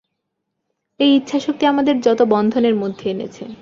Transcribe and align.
এই 0.99 1.11
ইচ্ছাশক্তি 1.15 1.63
আমাদের 1.65 1.95
যত 2.01 2.19
বন্ধনের 2.31 2.75
মধ্যে 2.75 3.05
এনেছে। 3.09 3.43